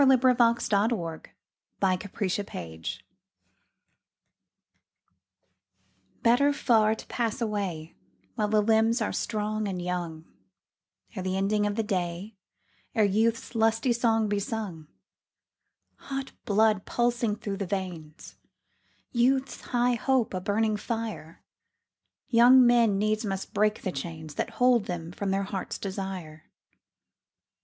XV 0.01 0.19
Better 0.19 0.33
Far 0.41 0.55
to 0.57 2.07
Pass 2.07 2.39
Away 2.39 3.03
BETTER 6.23 6.53
far 6.53 6.95
to 6.95 7.05
pass 7.05 7.39
away 7.39 7.95
While 8.33 8.47
the 8.47 8.63
limbs 8.63 8.99
are 8.99 9.13
strong 9.13 9.67
and 9.67 9.79
young, 9.79 10.25
Ere 11.15 11.21
the 11.21 11.37
ending 11.37 11.67
of 11.67 11.75
the 11.75 11.83
day, 11.83 12.35
Ere 12.95 13.03
youth's 13.05 13.53
lusty 13.53 13.93
song 13.93 14.27
be 14.27 14.39
sung. 14.39 14.87
Hot 15.97 16.31
blood 16.45 16.85
pulsing 16.85 17.35
through 17.35 17.57
the 17.57 17.67
veins, 17.67 18.37
Youth's 19.11 19.61
high 19.61 19.93
hope 19.93 20.33
a 20.33 20.41
burning 20.41 20.77
fire, 20.77 21.43
Young 22.27 22.65
men 22.65 22.97
needs 22.97 23.23
must 23.23 23.53
break 23.53 23.83
the 23.83 23.91
chains 23.91 24.33
That 24.33 24.49
hold 24.57 24.85
them 24.85 25.11
from 25.11 25.29
their 25.29 25.43
hearts' 25.43 25.77
desire. 25.77 26.49